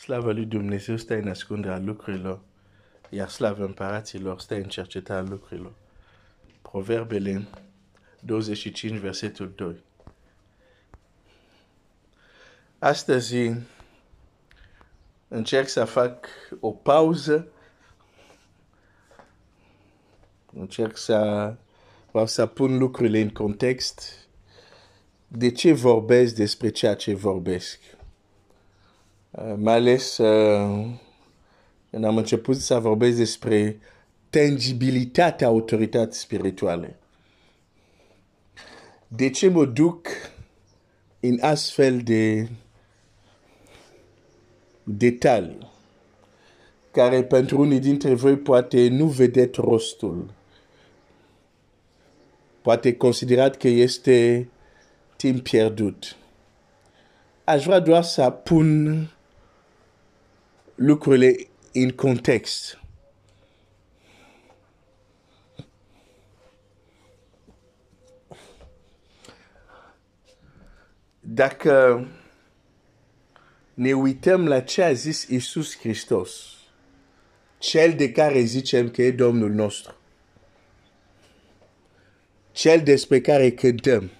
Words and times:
Slavă 0.00 0.32
lui 0.32 0.44
Dumnezeu 0.44 0.96
stă 0.96 1.14
în 1.14 1.28
ascunderea 1.28 1.78
lucrurilor, 1.78 2.40
iar 3.08 3.28
slavă 3.28 3.64
împăraților 3.64 4.40
stă 4.40 4.54
în 4.54 4.62
cercetarea 4.62 5.30
lucrurilor. 5.30 5.72
Proverbele 6.62 7.46
25, 8.20 8.98
versetul 8.98 9.52
2. 9.56 9.82
Astăzi 12.78 13.52
încerc 15.28 15.68
să 15.68 15.84
fac 15.84 16.26
o 16.60 16.70
pauză, 16.70 17.48
încerc 20.52 20.96
să, 20.96 21.54
vreau 22.10 22.26
să 22.26 22.46
pun 22.46 22.78
lucrurile 22.78 23.20
în 23.20 23.30
context, 23.30 24.28
de 25.28 25.52
ce 25.52 25.72
vorbesc 25.72 26.34
despre 26.34 26.70
ceea 26.70 26.94
ce 26.94 27.14
vorbesc. 27.14 27.78
Uh, 29.30 29.54
mai 29.56 29.74
ales 29.74 30.18
uh, 30.18 30.86
când 31.90 32.04
am 32.04 32.16
început 32.16 32.56
să 32.56 32.78
vorbesc 32.78 33.16
despre 33.16 33.80
tangibilitatea 34.30 35.46
autorității 35.46 36.20
spirituale. 36.20 36.98
De 39.08 39.30
ce 39.30 39.48
mă 39.48 39.64
duc 39.64 40.06
în 41.20 41.38
astfel 41.40 41.98
de 41.98 42.48
detalii 44.82 45.70
care 46.90 47.24
pentru 47.24 47.60
unii 47.60 47.80
dintre 47.80 48.14
voi 48.14 48.36
poate 48.36 48.88
nu 48.88 49.06
vedeți 49.06 49.60
rostul. 49.60 50.30
Poate 52.62 52.96
considerat 52.96 53.56
că 53.56 53.68
este 53.68 54.48
timp 55.16 55.42
pierdut. 55.42 56.16
Aș 57.44 57.64
vrea 57.64 57.78
doar 57.78 58.02
să 58.02 58.30
pun 58.30 59.08
lucrurile 60.82 61.48
în 61.72 61.90
context. 61.90 62.78
Dacă 71.20 72.06
ne 73.74 73.92
uităm 73.92 74.48
la 74.48 74.60
ce 74.60 74.82
a 74.82 74.92
zis 74.92 75.22
Isus 75.22 75.78
Hristos, 75.78 76.56
cel 77.58 77.94
de 77.94 78.12
care 78.12 78.40
zicem 78.40 78.90
că 78.90 79.02
e 79.02 79.10
Domnul 79.10 79.50
nostru, 79.50 79.94
cel 82.52 82.82
despre 82.82 83.20
care 83.20 83.50
cântăm, 83.50 84.10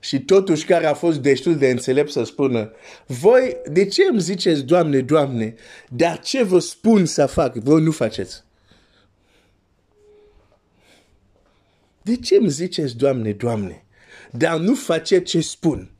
și 0.00 0.20
totuși 0.20 0.64
care 0.64 0.86
a 0.86 0.94
fost 0.94 1.18
destul 1.18 1.56
de 1.56 1.70
înțelept 1.70 2.10
să 2.10 2.24
spună, 2.24 2.72
voi, 3.06 3.56
de 3.70 3.86
ce 3.86 4.02
îmi 4.10 4.20
ziceți, 4.20 4.62
Doamne, 4.62 5.00
Doamne, 5.00 5.54
dar 5.88 6.20
ce 6.20 6.42
vă 6.42 6.58
spun 6.58 7.04
să 7.04 7.26
fac, 7.26 7.54
voi 7.54 7.82
nu 7.82 7.90
faceți? 7.90 8.44
De 12.02 12.16
ce 12.16 12.36
îmi 12.36 12.50
ziceți, 12.50 12.96
Doamne, 12.96 13.32
Doamne, 13.32 13.84
dar 14.30 14.58
nu 14.58 14.74
faceți 14.74 15.24
ce 15.24 15.40
spun? 15.40 15.90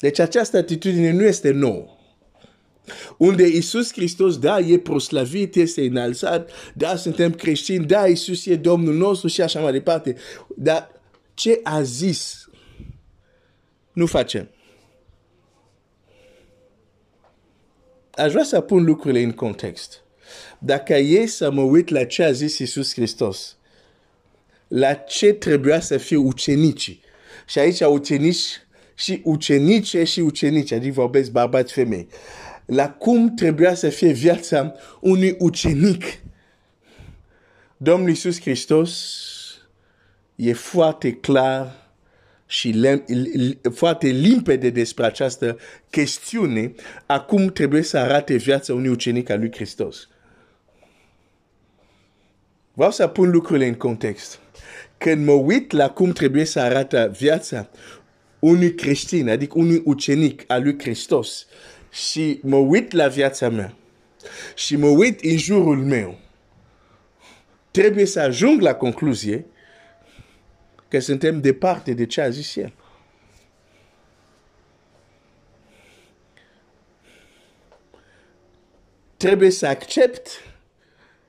Deci 0.00 0.18
această 0.18 0.56
atitudine 0.56 1.12
nu 1.12 1.22
este 1.22 1.50
nouă. 1.50 1.86
Unde 3.16 3.46
Isus 3.46 3.92
Hristos, 3.92 4.38
da, 4.38 4.58
e 4.58 4.78
proslavit, 4.78 5.54
este 5.54 5.86
înalțat, 5.86 6.50
da, 6.74 6.96
suntem 6.96 7.32
creștini, 7.32 7.86
da, 7.86 8.06
Isus 8.06 8.46
e 8.46 8.56
Domnul 8.56 8.94
nostru 8.94 9.28
și 9.28 9.40
așa 9.40 9.60
mai 9.60 9.72
departe. 9.72 10.16
Dar 10.56 10.97
ce 11.38 11.60
a 11.62 11.82
zis, 11.82 12.48
nu 13.92 14.06
facem. 14.06 14.50
Aș 18.10 18.32
vrea 18.32 18.44
să 18.44 18.60
pun 18.60 18.84
lucrurile 18.84 19.22
în 19.22 19.32
context. 19.32 20.02
Dacă 20.58 20.94
e 20.94 21.26
să 21.26 21.50
mă 21.50 21.62
uit 21.62 21.88
la 21.88 22.04
ce 22.04 22.22
a 22.22 22.32
zis 22.32 22.58
Iisus 22.58 22.92
Hristos, 22.92 23.56
la 24.68 24.94
ce 24.94 25.32
trebuia 25.32 25.80
să 25.80 25.96
fie 25.96 26.16
ucenicii, 26.16 27.00
și 27.46 27.58
aici 27.58 27.80
ucenici 27.80 28.60
și 28.94 29.20
ucenice 29.24 30.04
și 30.04 30.20
ucenici, 30.20 30.72
adică 30.72 30.92
vorbesc 30.92 31.30
bărbați 31.30 31.72
femei, 31.72 32.08
la 32.66 32.90
cum 32.90 33.34
trebuia 33.34 33.74
să 33.74 33.88
fie 33.88 34.12
viața 34.12 34.74
unui 35.00 35.36
ucenic. 35.38 36.04
Domnul 37.76 38.08
Iisus 38.08 38.40
Hristos 38.40 38.92
e 40.38 40.52
foarte 40.52 41.12
clar 41.12 41.90
și 42.46 42.68
lem, 42.68 43.04
foarte 43.74 44.06
limpede 44.06 44.70
despre 44.70 45.04
această 45.04 45.58
chestiune 45.90 46.72
a 47.06 47.20
cum 47.20 47.46
trebuie 47.46 47.82
să 47.82 47.98
arate 47.98 48.36
viața 48.36 48.74
unui 48.74 48.88
ucenic 48.88 49.30
al 49.30 49.38
lui 49.38 49.52
Hristos. 49.52 50.08
Vreau 52.72 52.90
să 52.90 53.06
pun 53.06 53.30
lucrurile 53.30 53.66
în 53.66 53.74
context. 53.74 54.38
Când 54.98 55.26
mă 55.26 55.32
uit 55.32 55.72
la 55.72 55.90
cum 55.90 56.12
trebuie 56.12 56.44
să 56.44 56.60
arate 56.60 57.10
viața 57.18 57.68
unui 58.38 58.74
creștin, 58.74 59.28
adică 59.28 59.54
unui 59.56 59.82
ucenic 59.84 60.44
al 60.46 60.62
lui 60.62 60.78
Hristos, 60.78 61.46
și 61.90 62.40
mă 62.42 62.56
uit 62.56 62.92
la 62.92 63.08
viața 63.08 63.48
mea, 63.48 63.76
și 64.54 64.76
mă 64.76 64.86
uit 64.86 65.20
în 65.20 65.36
jurul 65.36 65.78
meu, 65.84 66.18
trebuie 67.70 68.04
să 68.04 68.20
ajung 68.20 68.60
la 68.60 68.74
concluzie 68.74 69.46
că 70.88 70.98
suntem 70.98 71.40
departe 71.40 71.92
de 71.92 72.06
ce 72.06 72.20
a 72.20 72.28
zis 72.28 72.56
el. 72.56 72.72
Trebuie 79.16 79.50
să 79.50 79.66
accept 79.66 80.28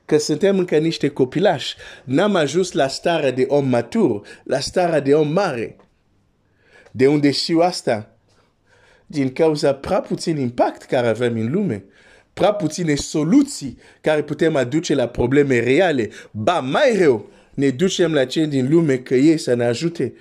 că 0.06 0.18
suntem 0.18 0.58
încă 0.58 0.78
niște 0.78 1.10
copilași. 1.10 1.76
N-am 2.04 2.36
ajuns 2.36 2.72
la 2.72 2.88
starea 2.88 3.32
de 3.32 3.46
om 3.48 3.68
matur, 3.68 4.28
la 4.44 4.60
starea 4.60 5.00
de 5.00 5.14
om 5.14 5.32
mare. 5.32 5.76
De 6.92 7.08
unde 7.08 7.32
știu 7.32 7.60
asta? 7.60 8.18
Din 9.06 9.32
cauza 9.32 9.76
prea 9.76 10.02
puțin 10.02 10.38
impact 10.38 10.84
care 10.84 11.08
avem 11.08 11.36
în 11.36 11.52
lume 11.52 11.86
prea 12.40 12.54
puține 12.54 12.96
soluții 12.96 13.78
care 14.02 14.24
putem 14.24 14.56
aduce 14.56 14.96
la 14.96 15.08
probleme 15.08 15.60
reale. 15.60 16.10
Ba, 16.32 16.60
mai 16.60 16.98
rău, 17.00 17.30
ne 17.54 17.70
ducem 17.70 18.14
la 18.14 18.26
cei 18.26 18.48
din 18.48 18.70
lume 18.70 18.98
că 18.98 19.16
ei 19.16 19.38
să 19.38 19.54
ne 19.54 19.66
ajute. 19.66 20.14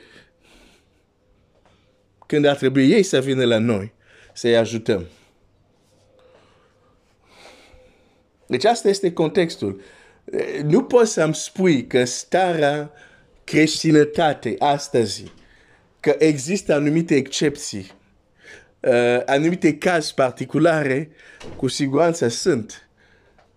Când 2.27 2.45
ar 2.45 2.57
trebui 2.57 2.91
ei 2.91 3.03
să 3.03 3.21
vină 3.21 3.45
la 3.45 3.59
noi, 3.59 3.93
să-i 4.33 4.57
ajutăm. 4.57 5.07
Deci 8.47 8.65
asta 8.65 8.89
este 8.89 9.13
contextul. 9.13 9.81
Nu 10.65 10.83
poți 10.83 11.13
să-mi 11.13 11.35
spui 11.35 11.87
că 11.87 12.05
starea 12.05 12.93
creștinătate 13.45 14.55
astăzi, 14.59 15.33
că 16.01 16.15
există 16.19 16.75
anumite 16.75 17.15
excepții, 17.15 17.93
uh, 18.81 19.21
anumite 19.27 19.79
caz 19.79 20.11
particulare, 20.11 21.11
cu 21.57 21.69
siguranță 21.69 22.29
sunt 22.29 22.89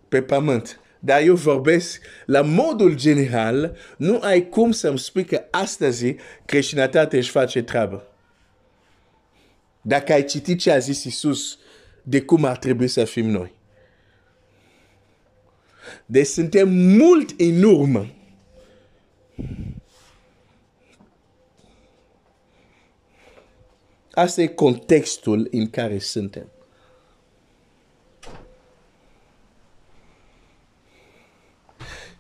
pe 0.10 0.22
pământ. 0.22 0.80
Dar 1.04 1.22
eu 1.22 1.36
vorbesc 1.36 2.02
la 2.26 2.42
modul 2.42 2.96
general, 2.96 3.78
nu 3.98 4.20
ai 4.20 4.50
cum 4.50 4.72
să-mi 4.72 5.00
spui 5.00 5.26
că 5.26 5.44
astăzi 5.52 6.16
creștinătatea 6.46 7.20
își 7.20 7.30
face 7.30 7.62
treabă. 7.62 8.08
Dacă 9.82 10.14
ai 10.14 10.26
citit 10.26 10.60
ce 10.60 10.72
a 10.72 10.78
zis 10.78 11.04
Isus 11.04 11.58
de 12.04 12.22
cum 12.22 12.46
ar 12.46 12.58
trebui 12.58 12.88
să 12.88 13.04
fim 13.04 13.26
noi. 13.26 13.54
Deci 16.06 16.28
suntem 16.28 16.70
mult 16.70 17.40
în 17.40 17.64
urmă. 17.64 18.14
Asta 24.12 24.42
e 24.42 24.48
contextul 24.48 25.48
în 25.52 25.70
care 25.70 26.00
suntem. 26.00 26.52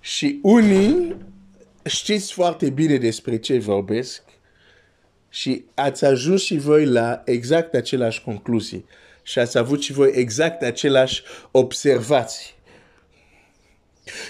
Și 0.01 0.39
unii 0.41 1.15
știți 1.85 2.33
foarte 2.33 2.69
bine 2.69 2.97
despre 2.97 3.37
ce 3.37 3.59
vorbesc 3.59 4.21
și 5.29 5.65
ați 5.73 6.05
ajuns 6.05 6.41
și 6.41 6.57
voi 6.57 6.85
la 6.85 7.21
exact 7.25 7.73
același 7.73 8.21
concluzii 8.21 8.85
și 9.23 9.39
ați 9.39 9.57
avut 9.57 9.81
și 9.81 9.93
voi 9.93 10.11
exact 10.13 10.61
același 10.61 11.23
observații. 11.51 12.53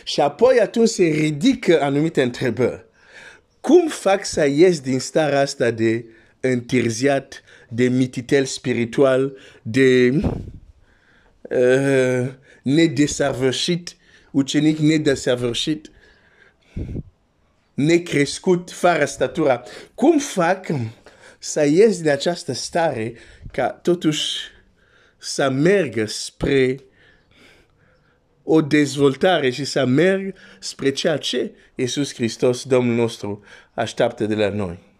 Și 0.03 0.21
apoi 0.21 0.59
atunci 0.59 0.89
se 0.89 1.03
ridică 1.03 1.81
anumite 1.81 2.21
întrebări. 2.21 2.85
Cum 3.61 3.87
fac 3.87 4.25
să 4.25 4.45
ies 4.45 4.79
din 4.79 4.99
starea 4.99 5.39
asta 5.39 5.71
de 5.71 6.05
întârziat, 6.39 7.43
de 7.69 7.87
mititel 7.87 8.45
spiritual, 8.45 9.37
de 9.61 10.09
uh, 11.41 12.27
nedesăvârșit 12.61 13.95
ucenic 14.31 14.77
nedesăvârșit, 14.77 15.91
necrescut, 17.73 18.71
fără 18.71 19.05
statura. 19.05 19.63
Cum 19.95 20.19
fac 20.19 20.67
să 21.39 21.65
ies 21.65 22.01
din 22.01 22.09
această 22.09 22.53
stare 22.53 23.13
ca 23.51 23.69
totuși 23.69 24.39
să 25.17 25.49
merg 25.49 26.07
spre 26.07 26.83
o 28.43 28.61
dezvoltare 28.61 29.49
și 29.49 29.65
să 29.65 29.85
merg 29.85 30.35
spre 30.59 30.91
ceea 30.91 31.17
ce 31.17 31.51
Iisus 31.75 32.13
Hristos, 32.13 32.63
Domnul 32.63 32.95
nostru, 32.95 33.43
așteaptă 33.73 34.25
de 34.25 34.35
la 34.35 34.49
noi. 34.49 34.90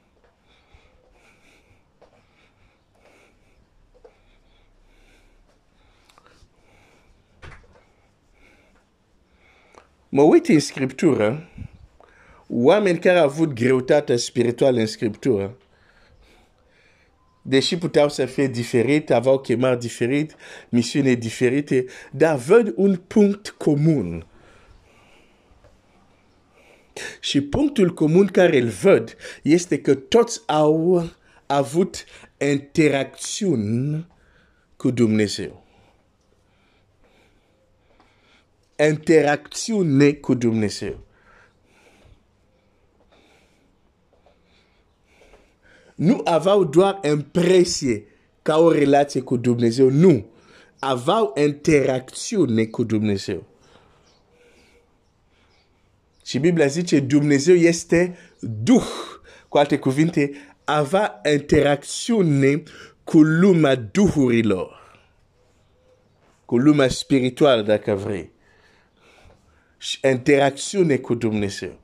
Mă 10.14 10.22
uit 10.22 10.48
în 10.48 10.60
Scriptură, 10.60 11.50
oameni 12.48 13.00
care 13.00 13.18
au 13.18 13.26
avut 13.26 13.54
greutate 13.54 14.16
spirituală 14.16 14.80
în 14.80 14.86
Scriptură, 14.86 15.58
deși 17.42 17.78
puteau 17.78 18.10
să 18.10 18.26
fie 18.26 18.48
diferite, 18.48 19.14
aveau 19.14 19.40
chemări 19.40 19.80
diferite, 19.80 20.34
misiuni 20.70 21.16
diferite, 21.16 21.86
dar 22.12 22.38
văd 22.38 22.74
un 22.76 22.96
punct 22.96 23.50
comun. 23.50 24.26
Și 27.20 27.42
punctul 27.42 27.94
comun 27.94 28.28
care 28.28 28.58
îl 28.58 28.68
văd 28.68 29.16
este 29.42 29.82
că 29.82 29.96
toți 29.96 30.42
au 30.46 31.10
avut 31.46 32.06
interacțiuni 32.38 34.08
cu 34.76 34.90
Dumnezeu. 34.90 35.61
Interacțiune 38.88 40.12
cu 40.12 40.34
Dumnezeu. 40.34 41.00
nu 46.02 46.22
aveau 46.24 46.64
doar 46.64 47.00
impresie 47.04 48.06
ca 48.42 48.58
o 48.58 48.72
relație 48.72 49.22
cu 49.22 49.38
Dumnezeu, 49.38 49.90
nu. 49.90 50.26
Aveau 50.80 51.34
interacțiune 51.36 52.66
cu 52.66 52.84
Dumnezeu. 52.84 53.44
Și 56.26 56.40
Biblia 56.40 56.66
zice, 56.66 57.00
Dumnezeu 57.00 57.56
este 57.56 58.18
Duh. 58.40 58.88
Cu 59.48 59.58
alte 59.58 59.78
cuvinte, 59.78 60.32
avea 60.64 61.22
interacțiune 61.32 62.64
cu 63.04 63.22
lumea 63.22 63.76
duhurilor. 63.76 65.00
Cu 66.46 66.58
lumea 66.58 66.90
spirituală, 66.90 67.62
dacă 67.62 67.96
vrei. 67.96 68.32
Și 69.82 70.00
interacțiune 70.04 70.98
cu 70.98 71.14
Dumnezeu. 71.14 71.80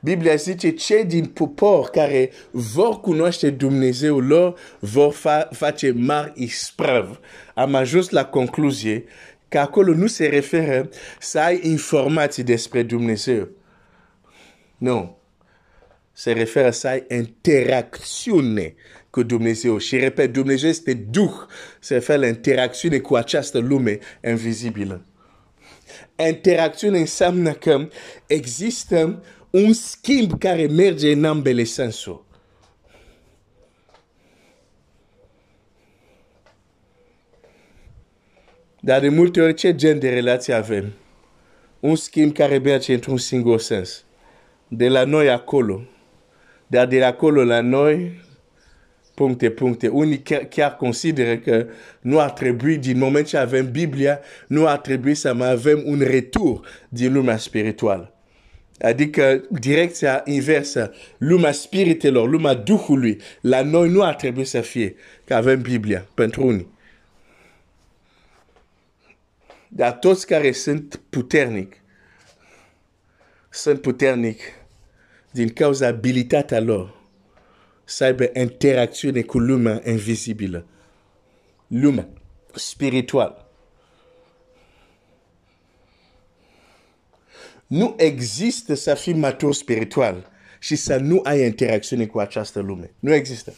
Biblia 0.00 0.34
zice, 0.34 0.70
cei 0.70 1.04
din 1.04 1.24
popor 1.24 1.88
care 1.88 2.30
vor 2.50 3.00
cunoaște 3.00 3.50
Dumnezeu 3.50 4.18
lor 4.18 4.58
vor 4.78 5.12
fa 5.12 5.48
face 5.52 5.92
mari 5.92 6.32
isprăvi. 6.34 7.18
Am 7.54 7.74
ajuns 7.74 8.08
la 8.08 8.24
concluzie 8.24 9.04
că 9.48 9.58
acolo 9.58 9.94
nu 9.94 10.06
se 10.06 10.26
referă 10.26 10.88
să 11.18 11.40
ai 11.40 11.60
informații 11.62 12.42
despre 12.42 12.82
Dumnezeu. 12.82 13.48
Nu. 14.76 15.18
Se 16.12 16.32
referă 16.32 16.70
să 16.70 16.88
ai 16.88 17.04
interacțiune 17.08 18.74
cu 19.10 19.22
Dumnezeu. 19.22 19.78
Și 19.78 19.96
repet, 19.96 20.32
Dumnezeu 20.32 20.68
este 20.68 20.94
Duh. 20.94 21.32
Se 21.80 21.94
referă 21.94 22.18
la 22.18 22.26
interacțiune 22.26 22.98
cu 22.98 23.14
această 23.14 23.58
lume 23.58 23.98
invizibilă. 24.28 25.04
Interacțiune 26.28 26.98
înseamnă 26.98 27.52
că 27.52 27.88
există 28.26 29.22
un 29.50 29.72
schimb 29.72 30.38
care 30.38 30.66
merge 30.66 31.12
în 31.12 31.24
ambele 31.24 31.64
sensuri. 31.64 32.22
Dar 38.80 39.00
de 39.00 39.08
multe 39.08 39.40
ori 39.40 39.54
ce 39.54 39.74
gen 39.74 39.98
de 39.98 40.08
relație 40.08 40.54
avem? 40.54 40.92
Un 41.80 41.96
schimb 41.96 42.32
care 42.32 42.58
merge 42.58 42.94
într-un 42.94 43.16
singur 43.16 43.60
sens. 43.60 44.04
De 44.68 44.88
la 44.88 45.04
noi 45.04 45.30
acolo. 45.30 45.82
Dar 46.66 46.86
de 46.86 47.04
acolo 47.04 47.44
la 47.44 47.60
noi, 47.60 48.20
puncte, 49.20 49.50
puncte. 49.50 49.88
Unii 49.88 50.18
chiar, 50.18 50.44
chiar 50.44 50.76
consideră 50.76 51.36
că 51.36 51.66
nu 52.00 52.20
ar 52.20 52.30
trebui, 52.30 52.76
din 52.76 52.98
moment 52.98 53.26
ce 53.26 53.36
avem 53.36 53.70
Biblia, 53.70 54.20
nu 54.46 54.66
ar 54.66 54.78
trebui 54.78 55.14
să 55.14 55.34
mai 55.34 55.50
avem 55.50 55.82
un 55.84 56.00
retur 56.00 56.66
din 56.88 57.12
lumea 57.12 57.36
spirituală. 57.36 58.14
Adică 58.78 59.44
direcția 59.50 60.22
inversă, 60.24 60.92
lumea 61.18 61.52
spiritelor, 61.52 62.28
lumea 62.28 62.54
Duhului, 62.54 63.20
la 63.40 63.62
noi 63.62 63.88
nu 63.88 64.02
ar 64.02 64.14
trebui 64.14 64.44
să 64.44 64.60
fie 64.60 64.94
că 65.24 65.34
avem 65.34 65.60
Biblia 65.60 66.06
pentru 66.14 66.46
unii. 66.46 66.68
Dar 69.68 69.92
toți 69.92 70.26
care 70.26 70.52
sunt 70.52 71.00
puternic, 71.10 71.76
sunt 73.50 73.80
puternic 73.80 74.40
din 75.30 75.48
cauza 75.48 75.86
abilitatea 75.86 76.60
lor 76.60 76.99
să 77.90 78.04
aibă 78.04 78.30
interacțiune 78.34 79.22
cu 79.22 79.38
lumea 79.38 79.82
invizibilă, 79.84 80.66
lumea 81.66 82.08
spirituală. 82.54 83.50
nu 87.70 87.94
există 87.96 88.74
să 88.74 88.94
fii 88.94 89.12
matur 89.12 89.54
spiritual 89.54 90.30
și 90.58 90.76
să 90.76 90.96
nu 90.96 91.20
ai 91.24 91.44
interacțiune 91.44 92.06
cu 92.06 92.18
această 92.18 92.60
lume. 92.60 92.94
Nu 92.98 93.14
există. 93.14 93.54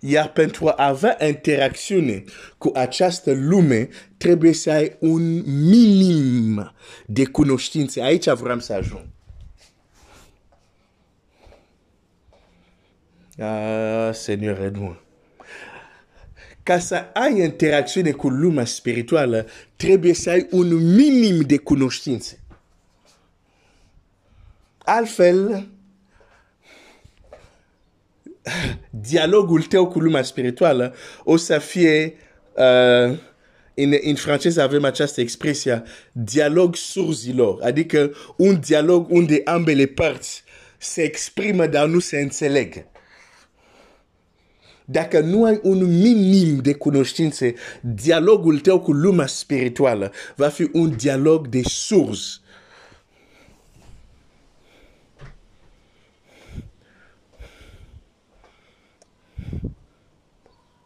Iar 0.00 0.32
pentru 0.32 0.68
a 0.68 0.74
avea 0.76 1.26
interacțiune 1.26 2.24
cu 2.58 2.70
această 2.74 3.32
lume, 3.32 3.88
trebuie 4.16 4.52
să 4.52 4.70
ai 4.70 4.96
un 4.98 5.42
minim 5.68 6.72
de 7.06 7.24
cunoștințe. 7.24 8.02
Aici 8.02 8.28
vreau 8.30 8.58
să 8.58 8.72
ajung. 8.72 9.06
Ah, 13.38 14.14
Seigneur, 14.14 14.58
aide-moi 14.60 15.06
ca 16.68 16.78
să 16.78 17.04
ai 17.14 17.40
interacțiune 17.40 18.10
cu 18.10 18.28
lumea 18.28 18.64
spirituală, 18.64 19.46
trebuie 19.76 20.14
să 20.14 20.30
ai 20.30 20.46
un 20.50 20.94
minim 20.94 21.40
de 21.40 21.56
cunoștințe. 21.56 22.40
Altfel, 24.78 25.68
dialogul 29.10 29.62
tău 29.62 29.88
cu 29.88 29.98
lumea 29.98 30.22
spirituală 30.22 30.94
o 31.24 31.36
să 31.36 31.58
fie, 31.58 32.14
uh, 32.52 33.18
în, 33.74 33.94
în 34.02 34.14
franceză 34.14 34.62
avem 34.62 34.84
această 34.84 35.20
expresie, 35.20 35.82
dialog 36.12 36.76
surzilor, 36.76 37.62
adică 37.62 38.12
un 38.36 38.60
dialog 38.60 39.10
unde 39.10 39.40
ambele 39.44 39.86
părți 39.86 40.42
se 40.78 41.02
exprimă, 41.02 41.66
dar 41.66 41.86
nu 41.86 41.98
se 41.98 42.18
înțeleg 42.18 42.86
dacă 44.90 45.20
nu 45.20 45.44
ai 45.44 45.60
un 45.62 45.98
minim 46.00 46.56
de 46.56 46.72
cunoștințe, 46.72 47.54
dialogul 47.80 48.58
tău 48.58 48.80
cu 48.80 48.92
lumea 48.92 49.26
spirituală 49.26 50.12
va 50.36 50.48
fi 50.48 50.68
un 50.72 50.96
dialog 50.96 51.46
de 51.48 51.62
surs. 51.62 52.40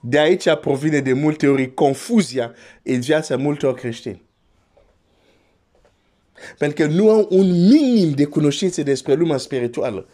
De 0.05 0.19
aici 0.19 0.55
provine 0.61 1.01
de 1.01 1.13
multe 1.13 1.49
ori 1.49 1.75
confuzia 1.75 2.55
în 2.83 3.01
viața 3.01 3.37
multor 3.37 3.75
creștini. 3.75 4.23
Pentru 6.59 6.87
că 6.87 6.93
nu 6.93 7.11
au 7.11 7.27
un 7.31 7.69
minim 7.69 8.11
de 8.11 8.25
cunoștințe 8.25 8.83
despre 8.83 9.15
lumea 9.15 9.37
spirituală 9.37 10.07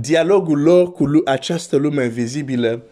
dialogul 0.00 0.62
lor 0.62 0.92
cu 0.92 1.22
această 1.24 1.76
lume 1.76 2.04
invizibilă 2.04 2.82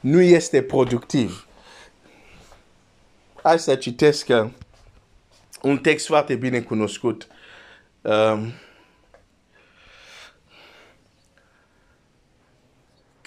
nu 0.00 0.20
este 0.20 0.62
productiv. 0.62 1.46
Hai 3.42 3.58
să 3.58 3.74
citesc 3.74 4.28
uh, 4.28 4.50
un 5.62 5.78
text 5.78 6.06
foarte 6.06 6.34
bine 6.34 6.60
cunoscut. 6.60 7.26
Um, 8.00 8.52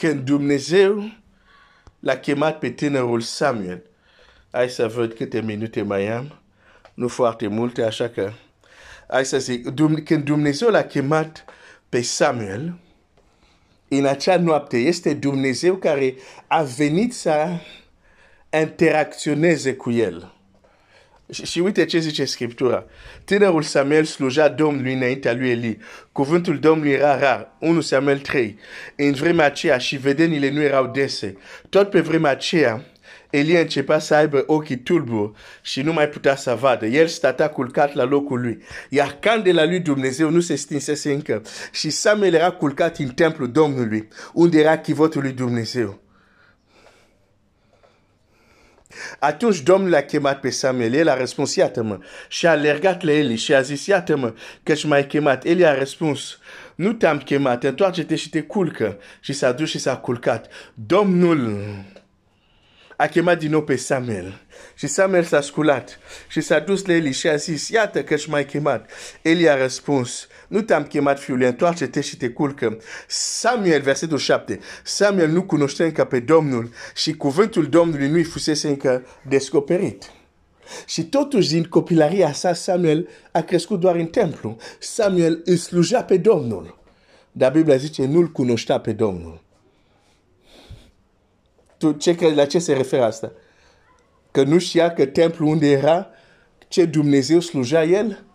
când 0.06 0.26
Dumnezeu 0.26 1.12
l-a 2.00 2.18
chemat 2.18 2.60
pe 2.60 2.70
tânărul 2.70 3.22
Samuel, 3.22 3.84
hai 4.52 4.70
să 4.70 4.88
văd 4.88 5.14
câte 5.14 5.42
minute 5.42 5.82
mai 5.82 6.08
am, 6.08 6.40
nu 6.94 7.08
foarte 7.08 7.48
multe, 7.48 7.84
așa 7.84 8.10
că 8.10 8.32
hai 9.08 9.26
să 9.26 9.40
zic, 9.40 9.74
când 10.04 10.24
Dumnezeu 10.24 10.70
l-a 10.70 10.84
chemat 10.84 11.46
pe 11.90 12.02
Samuel, 12.02 12.78
în 13.88 14.06
acea 14.06 14.38
noapte 14.38 14.78
este 14.78 15.14
Dumnezeu 15.14 15.76
care 15.76 16.16
a 16.48 16.62
venit 16.64 17.14
să 17.14 17.48
interacționeze 18.62 19.76
cu 19.76 19.92
el. 19.92 20.35
Și, 21.30 21.46
și 21.46 21.60
uite 21.60 21.86
ce 21.86 22.00
zice 22.00 22.26
Scriptura. 22.26 22.86
Tânărul 23.24 23.62
Samuel 23.62 24.04
slujea 24.04 24.50
Domnului 24.50 24.94
înaintea 24.94 25.34
lui 25.34 25.50
Eli. 25.50 25.78
Cuvântul 26.12 26.60
Domnului 26.60 26.92
era 26.92 27.20
rar. 27.20 27.56
1 27.60 27.82
Samuel 27.82 28.20
3. 28.20 28.58
În 28.96 29.12
vremea 29.12 29.46
aceea 29.46 29.78
și 29.78 29.98
vedenile 29.98 30.52
nu 30.52 30.62
erau 30.62 30.88
dese. 30.88 31.38
Tot 31.70 31.90
pe 31.90 32.00
vremea 32.00 32.32
aceea, 32.32 32.86
Eli 33.30 33.62
începea 33.62 34.00
să 34.00 34.16
aibă 34.16 34.44
ochii 34.46 34.78
tulburi 34.78 35.32
și 35.62 35.82
nu 35.82 35.94
mai 35.94 36.10
putea 36.10 36.36
să 36.36 36.58
vadă. 36.60 36.86
El 36.86 37.08
stata 37.08 37.50
culcat 37.50 37.94
la 37.94 38.04
locul 38.04 38.42
lui. 38.42 38.64
Iar 38.90 39.18
candela 39.20 39.66
lui 39.66 39.80
Dumnezeu 39.80 40.30
nu 40.30 40.40
se 40.40 40.56
stinsese 40.56 41.12
încă. 41.12 41.42
Și 41.72 41.90
Samuel 41.90 42.34
era 42.34 42.52
culcat 42.52 42.98
în 42.98 43.08
templul 43.08 43.52
Domnului, 43.52 44.08
unde 44.34 44.60
era 44.60 44.78
chivotul 44.78 45.22
lui 45.22 45.32
Dumnezeu. 45.32 46.05
Atunci 49.20 49.62
Domnul 49.62 49.96
a 49.96 50.02
chemat 50.02 50.40
pe 50.40 50.50
Samuel, 50.50 50.94
el 50.94 51.10
a 51.10 51.18
răspuns, 51.18 51.56
iată-mă, 51.56 52.00
și 52.28 52.48
a 52.48 52.50
alergat 52.50 53.04
la 53.04 53.12
Eli 53.12 53.36
și 53.36 53.54
a 53.54 53.62
zis, 53.62 53.86
iată-mă, 53.86 54.34
că 54.64 54.74
și 54.74 54.88
mai 54.88 55.08
chemat. 55.08 55.46
Eli 55.46 55.66
a 55.66 55.78
răspuns, 55.78 56.40
nu 56.76 56.94
te-am 56.94 57.18
chemat, 57.18 57.64
întoarce-te 57.64 58.16
și 58.16 58.30
te 58.30 58.42
culcă. 58.42 58.98
Și 59.20 59.34
s-a 59.34 59.52
dus 59.52 59.70
și 59.70 59.80
s-a 59.80 59.98
culcat. 59.98 60.48
Domnul 60.74 61.64
a 62.98 63.06
chemat 63.06 63.40
din 63.40 63.52
nou 63.52 63.64
pe 63.64 63.76
Samuel. 63.76 64.42
Și 64.76 64.88
Samuel 64.88 65.24
s-a 65.24 65.42
sculat 65.42 66.00
și 66.28 66.42
s-a 66.42 66.60
dus 66.60 66.86
la 66.86 66.94
Eli 66.94 67.12
și 67.12 67.28
a 67.28 67.36
zis, 67.36 67.70
iată 67.70 68.04
că 68.04 68.16
și 68.16 68.30
mai 68.30 68.46
chemat. 68.46 68.90
Eli 69.22 69.50
a 69.50 69.58
răspuns, 69.58 70.28
nu 70.48 70.62
te-am 70.62 70.84
chemat 70.84 71.20
fiule, 71.20 71.48
întoarce-te 71.48 72.02
și 72.02 72.18
te 72.18 72.30
culcă. 72.30 72.78
Samuel, 73.08 73.82
versetul 73.82 74.18
7, 74.18 74.60
Samuel 74.84 75.30
nu 75.30 75.44
cunoștea 75.44 75.86
încă 75.86 76.04
pe 76.04 76.20
Domnul 76.20 76.70
și 76.96 77.14
cuvântul 77.14 77.68
Domnului 77.70 78.10
nu-i 78.10 78.24
fusese 78.24 78.68
încă 78.68 79.06
descoperit. 79.28 80.12
Și 80.86 81.04
totuși 81.04 81.50
din 81.50 81.64
copilăria 81.64 82.34
sa, 82.34 82.54
Samuel 82.54 83.08
a 83.32 83.42
crescut 83.42 83.80
doar 83.80 83.96
în 83.96 84.06
templu. 84.06 84.58
Samuel 84.80 85.42
îi 85.46 85.58
slujea 85.58 86.04
pe 86.04 86.18
Domnul. 86.18 86.78
Dar 87.32 87.52
Biblia 87.52 87.76
zice, 87.76 88.06
nu-l 88.06 88.28
cunoștea 88.28 88.80
pe 88.80 88.92
Domnul. 88.92 89.45
Tu, 91.86 91.92
ce, 91.92 92.34
la 92.36 92.46
ce 92.46 92.60
se 92.60 92.74
referă 92.74 93.04
asta? 93.04 93.32
Că 94.32 94.44
nu 94.44 94.60
știa 94.60 94.94
că 94.94 95.06
templul 95.06 95.50
unde 95.50 95.72
era, 95.72 96.10
ce 96.68 96.86
Dumnezeu 96.86 97.40
slujea 97.40 97.84
el? 97.84 98.26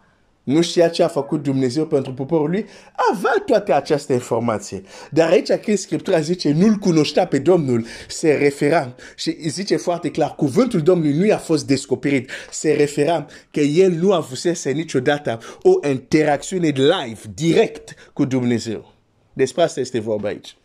Nu 0.42 0.62
știa 0.62 0.88
ce 0.88 1.02
a 1.02 1.08
făcut 1.08 1.42
Dumnezeu 1.42 1.86
pentru 1.86 2.14
poporul 2.14 2.50
lui? 2.50 2.66
Avea 3.12 3.42
toate 3.46 3.72
aceste 3.72 4.12
informații. 4.12 4.82
Dar 5.10 5.30
aici 5.30 5.52
când 5.52 5.78
Scriptura 5.78 6.20
zice 6.20 6.52
nu-L 6.52 6.74
cunoștea 6.74 7.26
pe 7.26 7.38
Domnul, 7.38 7.86
se 8.08 8.32
refera 8.32 8.94
și 9.16 9.48
zice 9.48 9.76
foarte 9.76 10.10
clar, 10.10 10.34
cuvântul 10.34 10.80
Domnului 10.80 11.18
nu 11.18 11.24
i-a 11.26 11.38
fost 11.38 11.66
descoperit. 11.66 12.30
Se 12.50 12.72
refera 12.72 13.26
că 13.50 13.60
el 13.60 13.90
nu 13.92 14.12
avusese 14.12 14.70
niciodată 14.70 15.38
o 15.62 15.88
interacțiune 15.88 16.68
live, 16.68 17.20
direct 17.34 17.94
cu 18.12 18.24
Dumnezeu. 18.24 18.94
Despre 19.32 19.62
asta 19.62 19.80
este 19.80 20.00
vorba 20.00 20.28
aici. 20.28 20.56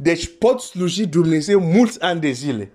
Deci 0.00 0.30
pot 0.38 0.60
sluji 0.60 1.06
Dumnezeu 1.06 1.60
mulți 1.60 2.00
ani 2.00 2.20
de 2.20 2.30
zile. 2.30 2.70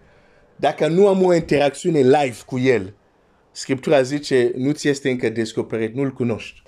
Dacă 0.56 0.88
nu 0.88 1.08
am 1.08 1.24
o 1.24 1.34
interacțiune 1.34 2.00
live 2.00 2.38
cu 2.46 2.60
El, 2.60 2.94
Scriptura 3.52 4.02
zice, 4.02 4.52
nu 4.56 4.72
ți 4.72 4.88
este 4.88 5.10
încă 5.10 5.30
descoperit, 5.30 5.94
nu-L 5.96 6.12
cunoști. 6.12 6.62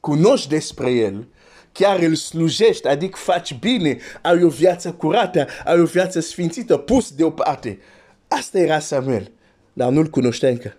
Cunoști 0.00 0.48
despre 0.48 0.90
El, 0.90 1.28
chiar 1.72 1.98
îl 1.98 2.14
slujești, 2.14 2.86
adică 2.86 3.16
faci 3.16 3.58
bine, 3.58 3.98
ai 4.22 4.42
o 4.42 4.48
viață 4.48 4.92
curată, 4.92 5.46
ai 5.64 5.80
o 5.80 5.84
viață 5.84 6.20
sfințită, 6.20 6.76
pus 6.76 7.14
deoparte. 7.14 7.78
Asta 8.28 8.58
era 8.58 8.78
Samuel, 8.78 9.32
dar 9.72 9.90
nu-l 9.90 10.06
cunoștea 10.06 10.48
încă. 10.48 10.76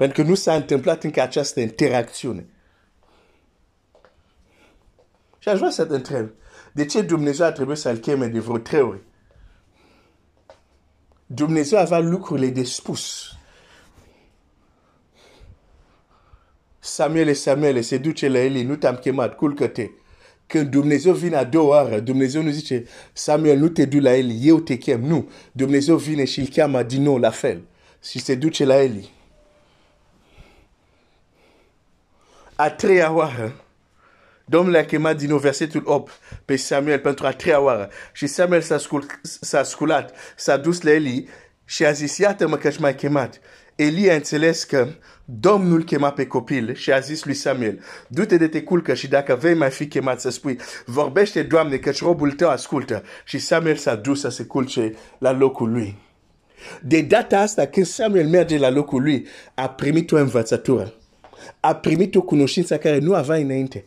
Pentru 0.00 0.22
că 0.22 0.28
nu 0.28 0.34
s-a 0.34 0.54
întâmplat 0.54 1.04
încă 1.04 1.20
această 1.20 1.60
interacțiune. 1.60 2.46
Și 5.38 5.48
aș 5.48 5.58
vrea 5.58 5.70
să 5.70 5.84
te 5.84 5.94
întreb, 5.94 6.30
de 6.72 6.84
ce 6.84 7.02
Dumnezeu 7.02 7.46
a 7.46 7.52
trebuit 7.52 7.78
să-l 7.78 7.96
cheme 7.96 8.26
de 8.26 8.38
vreo 8.38 8.58
trei 8.58 8.80
ori? 8.80 9.02
Dumnezeu 11.26 11.78
avea 11.78 11.98
lucrurile 11.98 12.46
de 12.46 12.64
spus. 12.64 13.32
Samuel, 16.78 17.34
Samuel, 17.34 17.82
se 17.82 17.98
duce 17.98 18.28
la 18.28 18.38
Eli, 18.38 18.62
nu 18.62 18.76
te-am 18.76 18.96
chemat, 18.96 19.36
culcă-te. 19.36 19.90
Când 20.46 20.70
Dumnezeu 20.70 21.12
vine 21.12 21.36
a 21.36 21.44
doua 21.44 21.82
oară, 21.82 22.00
Dumnezeu 22.00 22.42
nu 22.42 22.50
zice, 22.50 22.84
Samuel, 23.12 23.58
nu 23.58 23.68
te 23.68 23.84
du 23.84 23.98
la 23.98 24.14
Eli, 24.14 24.40
eu 24.42 24.60
te 24.60 24.76
chem. 24.76 25.00
Nu, 25.00 25.30
Dumnezeu 25.52 25.96
vine 25.96 26.24
și 26.24 26.40
îl 26.40 26.46
cheamă 26.46 26.82
din 26.82 27.02
nou 27.02 27.18
la 27.18 27.30
fel. 27.30 27.62
Și 28.02 28.18
se 28.18 28.34
duce 28.34 28.64
la 28.64 28.82
Eli. 28.82 29.18
A 32.60 32.70
treia 32.70 33.12
oară, 33.12 33.64
Domnul 34.44 34.76
a 34.76 34.84
chemat 34.84 35.16
din 35.16 35.28
nou 35.28 35.38
versetul 35.38 35.82
8 35.84 36.12
pe 36.44 36.56
Samuel 36.56 36.98
pentru 36.98 37.26
a 37.26 37.30
treia 37.30 37.60
oară. 37.60 37.90
Și 38.12 38.26
Samuel 38.26 38.60
s-a, 38.60 38.78
scul- 38.78 39.20
s-a 39.22 39.62
sculat, 39.62 40.12
s-a 40.36 40.56
dus 40.56 40.82
la 40.82 40.90
Eli 40.90 41.28
și 41.64 41.84
a 41.84 41.90
zis, 41.90 42.18
iată-mă 42.18 42.56
că 42.56 42.70
m-ai 42.78 42.94
chemat. 42.94 43.40
Eli 43.74 44.10
a 44.10 44.14
înțeles 44.14 44.64
că 44.64 44.88
Domnul 45.24 45.84
chema 45.84 46.10
pe 46.10 46.26
copil 46.26 46.74
și 46.74 46.92
a 46.92 46.98
zis 46.98 47.24
lui 47.24 47.34
Samuel, 47.34 47.84
du-te 48.08 48.36
de 48.36 48.48
te 48.48 48.62
culcă 48.62 48.94
și 48.94 49.08
dacă 49.08 49.34
vei 49.34 49.54
mai 49.54 49.70
fi 49.70 49.88
chemat 49.88 50.20
să 50.20 50.30
spui, 50.30 50.58
vorbește, 50.84 51.42
Doamne, 51.42 51.76
căci 51.76 52.02
robul 52.02 52.32
tău 52.32 52.48
ascultă. 52.48 53.02
Și 53.24 53.38
Samuel 53.38 53.76
s-a 53.76 53.94
dus 53.94 54.20
să 54.20 54.28
se 54.28 54.44
culce 54.44 54.94
la 55.18 55.30
locul 55.32 55.70
lui. 55.70 55.98
De 56.82 57.00
data 57.00 57.40
asta, 57.40 57.66
când 57.66 57.86
Samuel 57.86 58.28
merge 58.28 58.58
la 58.58 58.70
locul 58.70 59.02
lui, 59.02 59.26
a 59.54 59.68
primit 59.68 60.12
o 60.12 60.16
învățătură 60.16 60.94
a 61.60 61.74
primit 61.74 62.14
o 62.14 62.22
cunoștință 62.22 62.78
care 62.78 62.98
nu 62.98 63.14
avea 63.14 63.36
înainte. 63.36 63.84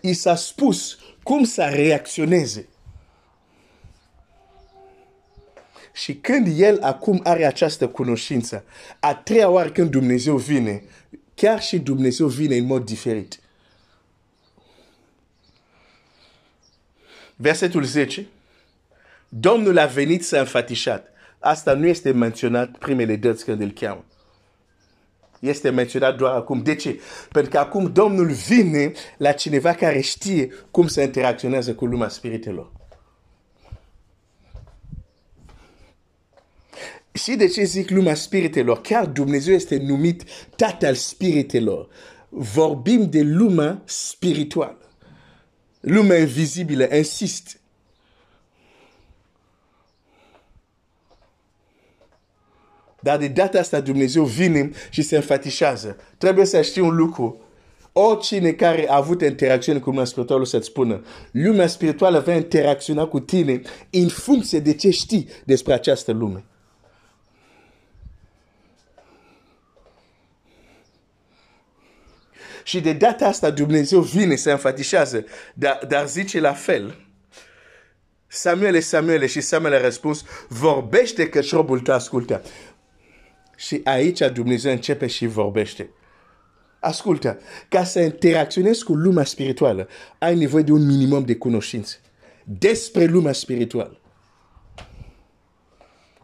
I 0.00 0.12
s-a 0.12 0.34
spus 0.34 0.98
cum 1.22 1.44
să 1.44 1.62
reacționeze. 1.64 2.68
Și 5.92 6.14
când 6.14 6.60
el 6.60 6.82
acum 6.82 7.20
are 7.24 7.46
această 7.46 7.88
cunoștință, 7.88 8.64
a 9.00 9.14
treia 9.14 9.48
oară 9.48 9.70
când 9.70 9.90
Dumnezeu 9.90 10.36
vine, 10.36 10.82
chiar 11.34 11.62
și 11.62 11.78
Dumnezeu 11.78 12.26
vine 12.26 12.56
în 12.56 12.64
mod 12.64 12.84
diferit. 12.84 13.40
Versetul 17.36 17.84
10. 17.84 18.26
Domnul 19.28 19.78
a 19.78 19.86
venit 19.86 20.24
să 20.24 20.38
înfățișat. 20.38 21.12
Asta 21.38 21.74
nu 21.74 21.86
este 21.86 22.12
menționat 22.12 22.78
primele 22.78 23.16
dăți 23.16 23.44
când 23.44 23.60
îl 23.60 23.70
cheamă 23.70 24.04
este 25.40 25.70
menționat 25.70 26.16
doar 26.16 26.34
acum. 26.34 26.62
De 26.62 26.74
ce? 26.74 27.00
Pentru 27.32 27.50
că 27.50 27.58
acum 27.58 27.92
Domnul 27.92 28.30
vine 28.30 28.92
la 29.16 29.32
cineva 29.32 29.72
care 29.72 30.00
știe 30.00 30.52
cum 30.70 30.86
să 30.86 31.00
interacționează 31.00 31.74
cu 31.74 31.86
lumea 31.86 32.08
spiritelor. 32.08 32.72
Și 37.12 37.36
de 37.36 37.46
ce 37.46 37.62
zic 37.64 37.90
lumea 37.90 38.14
spiritelor? 38.14 38.80
Chiar 38.80 39.06
Dumnezeu 39.06 39.54
este 39.54 39.76
numit 39.76 40.24
tatăl 40.56 40.94
spiritelor. 40.94 41.88
Vorbim 42.28 43.10
de 43.10 43.20
lumea 43.20 43.82
spirituală. 43.84 44.78
Lumea 45.80 46.18
invizibilă, 46.18 46.96
insist. 46.96 47.60
Dar 53.08 53.18
de 53.18 53.28
data 53.28 53.58
asta 53.58 53.80
Dumnezeu 53.80 54.24
vine 54.24 54.70
și 54.90 55.02
se 55.02 55.16
înfățișează. 55.16 55.96
Trebuie 56.18 56.44
să 56.44 56.62
știi 56.62 56.80
un 56.82 56.96
lucru. 56.96 57.40
Oricine 57.92 58.52
care 58.52 58.88
a 58.88 58.96
avut 58.96 59.22
interacțiune 59.22 59.78
cu 59.78 59.88
lumea 59.88 60.04
spirituală 60.04 60.44
să-ți 60.44 60.66
spună, 60.66 61.04
lumea 61.30 61.66
spirituală 61.66 62.20
va 62.20 62.34
interacționa 62.34 63.06
cu 63.06 63.20
tine 63.20 63.60
în 63.90 64.08
funcție 64.08 64.58
de 64.58 64.74
ce 64.74 64.90
știi 64.90 65.28
despre 65.44 65.72
această 65.72 66.12
lume. 66.12 66.44
Și 72.64 72.80
de 72.80 72.92
data 72.92 73.26
asta 73.26 73.50
Dumnezeu 73.50 74.00
vine 74.00 74.36
să 74.36 74.50
înfățișează, 74.50 75.24
dar, 75.54 75.80
dar 75.88 76.08
zice 76.08 76.40
la 76.40 76.52
fel. 76.52 77.08
Samuel 78.30 78.74
e 78.74 78.80
Samuel 78.80 79.26
și 79.26 79.40
Samuel 79.40 79.74
a 79.74 79.80
răspuns, 79.80 80.24
vorbește 80.48 81.28
că 81.28 81.40
șrobul 81.40 81.80
tău 81.80 81.94
ascultă. 81.94 82.42
Și 83.58 83.80
aici 83.84 84.18
Dumnezeu 84.32 84.72
începe 84.72 85.06
și 85.06 85.26
vorbește. 85.26 85.90
ascultă, 86.80 87.38
ca 87.68 87.84
să 87.84 88.00
interacționezi 88.00 88.84
cu 88.84 88.94
lumea 88.94 89.24
spirituală, 89.24 89.88
ai 90.18 90.36
nevoie 90.36 90.62
de 90.62 90.72
un 90.72 90.86
minimum 90.86 91.24
de 91.24 91.36
cunoștințe 91.36 92.00
despre 92.44 93.04
lumea 93.04 93.32
spirituală. 93.32 94.00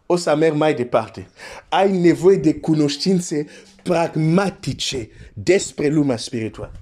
O 0.05 0.15
să 0.15 0.35
merg 0.35 0.55
mai 0.55 0.73
departe. 0.73 1.29
Ai 1.69 1.97
nevoie 1.97 2.37
de 2.37 2.59
cunoștințe 2.59 3.45
pragmatice 3.83 5.09
despre 5.33 5.87
lumea 5.87 6.17
spirituală. 6.17 6.79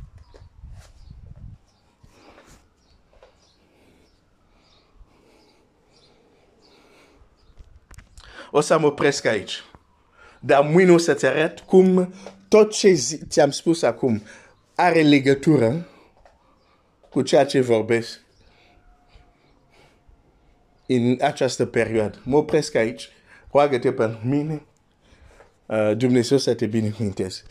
O 8.52 8.62
să 8.62 8.80
mă 8.80 8.86
opresc 8.86 9.26
aici. 9.26 9.64
Dar 10.46 10.64
mâine 10.64 10.92
o 10.92 10.98
să-ți 10.98 11.26
arăt 11.26 11.60
cum 11.60 12.14
tot 12.48 12.72
ce 12.72 12.94
ți-am 13.30 13.52
spus 13.52 13.82
acum 13.82 14.22
are 14.76 15.02
legătură 15.02 15.88
cu 17.10 17.22
ceea 17.22 17.46
ce 17.46 17.62
vorbesc 17.62 18.20
în 20.86 21.18
această 21.22 21.66
perioadă. 21.66 22.22
Mă 22.24 22.38
opresc 22.38 22.76
aici. 22.76 23.10
Roagă-te 23.52 23.92
pentru 23.92 24.28
mine. 24.28 24.66
Uh, 25.66 25.98
Dumnezeu 25.98 26.38
să 26.38 26.54
te 26.54 26.66
binecuvânteze. 26.66 27.42